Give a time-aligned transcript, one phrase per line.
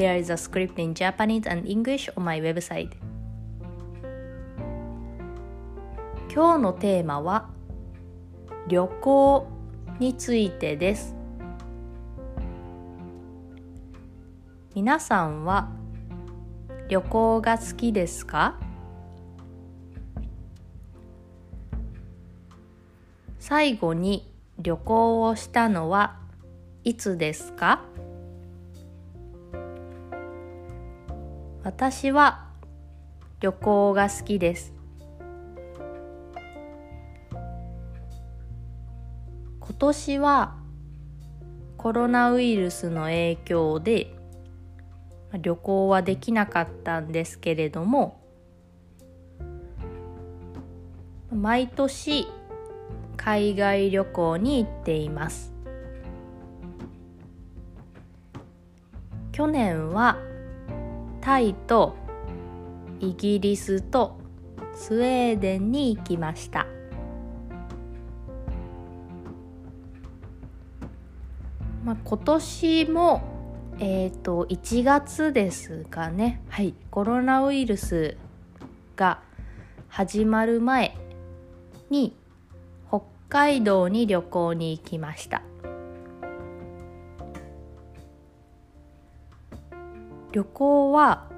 [0.00, 2.88] There is a script in Japanese and English on my website
[6.32, 7.50] 今日のテーマは
[8.66, 9.46] 旅行
[9.98, 11.14] についてです
[14.74, 15.68] 皆さんは
[16.88, 18.58] 旅行が好きですか
[23.38, 26.16] 最後に旅行をしたのは
[26.84, 27.82] いつですか
[31.80, 32.44] 私は
[33.40, 34.74] 旅行が好きです。
[39.60, 40.58] 今年は
[41.78, 44.14] コロナウイルスの影響で
[45.40, 48.20] 旅行はできなかったんですけれども
[51.32, 52.26] 毎年
[53.16, 55.54] 海外旅行に行っています。
[59.32, 60.18] 去年は
[61.20, 61.96] タイと
[63.00, 64.18] イギリスと
[64.74, 66.66] スウェーデンに行きました。
[71.84, 73.22] まあ、今年も
[73.78, 76.42] えっ、ー、と1月ですかね。
[76.48, 76.74] はい。
[76.90, 78.16] コロナウイルス
[78.96, 79.22] が
[79.88, 80.96] 始まる前
[81.90, 82.14] に
[82.88, 85.42] 北海道に旅行に行きました
[90.32, 91.28] 旅行は、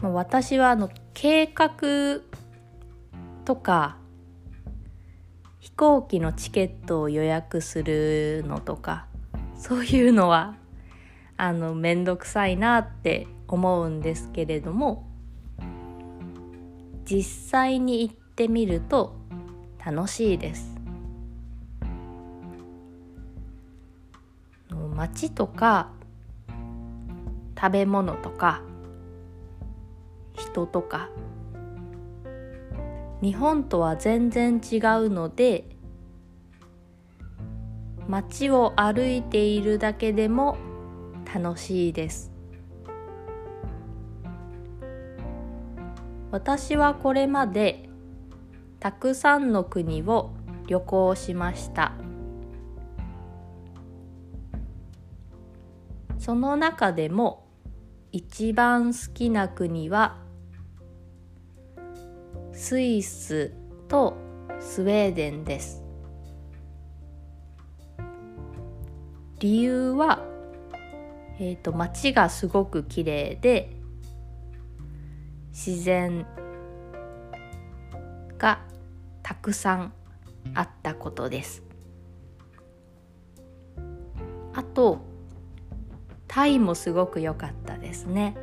[0.00, 2.22] まあ、私はあの計画
[3.44, 3.98] とか
[5.60, 9.06] 飛行機のチケットを予約するのとか
[9.56, 10.56] そういうのは
[11.36, 15.08] あの面倒くさいなって思うんですけれども
[17.04, 19.16] 実際に行ってみると
[19.84, 20.78] 楽しいです。
[24.98, 25.90] 街とか
[27.60, 28.62] 食べ物とか
[30.34, 31.10] 人とか。
[33.20, 35.64] 日本とは全然違うので
[38.06, 40.56] 街を歩いているだけでも
[41.34, 42.30] 楽しいです。
[46.30, 47.88] 私はこれまで
[48.78, 50.30] たくさんの国を
[50.68, 51.94] 旅行しました。
[56.18, 57.47] その中でも
[58.10, 60.16] 一番好きな国は
[62.52, 63.52] スイス
[63.86, 64.16] と
[64.60, 65.82] スウェーデンです。
[69.40, 70.24] 理由は、
[71.38, 73.70] えーと、街がすごく綺麗で
[75.50, 76.26] 自然
[78.38, 78.60] が
[79.22, 79.92] たくさん
[80.54, 81.62] あったことです。
[84.54, 84.98] あと
[86.26, 87.57] タイもすごく良かった。
[87.88, 88.36] ですね。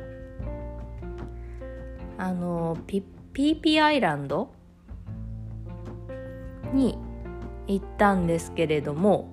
[2.18, 3.00] あのピ
[3.32, 4.50] ピーピアイランド
[6.72, 6.98] に
[7.68, 9.28] 行ったんですけれども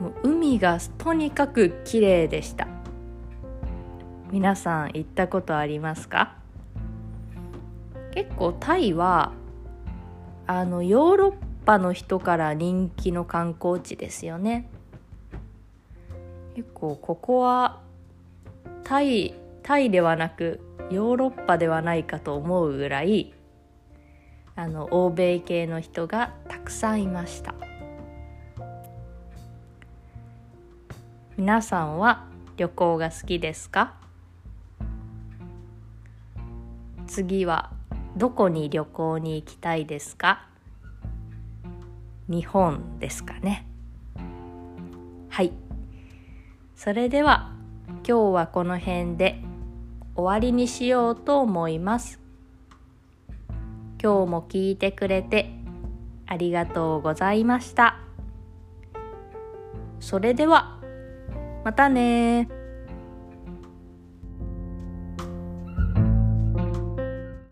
[0.00, 2.66] もう海がとにかく綺麗でした。
[4.32, 6.34] 皆さん行ったことありますか？
[8.12, 9.32] 結構タイは
[10.48, 11.34] あのヨーロッ
[11.64, 14.68] パの人から人気の観光地ですよね。
[16.56, 17.85] 結構ここは
[18.88, 20.60] タイタイではなく
[20.92, 23.34] ヨーロッパではないかと思うぐらい
[24.54, 27.52] あの欧米系の人がたくさんいました。
[31.36, 33.94] 皆さんは旅行が好きですか？
[37.08, 37.72] 次は
[38.16, 40.46] どこに旅行に行きたいですか？
[42.28, 43.66] 日本ですかね。
[45.28, 45.52] はい。
[46.76, 47.52] それでは
[47.88, 49.40] 今日はこの辺で
[50.14, 52.20] 終わりにしようと思います。
[54.02, 55.50] 今日も聞いてくれて
[56.26, 57.98] ありがとうございました。
[60.00, 60.80] それでは
[61.64, 62.48] またね